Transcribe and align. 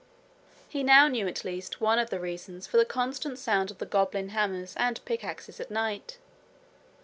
He 0.67 0.81
now 0.81 1.07
knew 1.07 1.27
at 1.27 1.45
least 1.45 1.79
one 1.79 1.99
of 1.99 2.09
the 2.09 2.19
reasons 2.19 2.65
for 2.65 2.77
the 2.77 2.85
constant 2.85 3.37
sound 3.37 3.69
of 3.69 3.77
the 3.77 3.85
goblin 3.85 4.29
hammers 4.29 4.73
and 4.75 4.99
pickaxes 5.05 5.59
at 5.59 5.69
night. 5.69 6.17